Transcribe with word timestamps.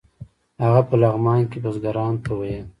هغه 0.63 0.81
په 0.89 0.95
لغمان 1.01 1.41
کې 1.51 1.57
بزګرانو 1.63 2.21
ته 2.23 2.31
ویل. 2.39 2.65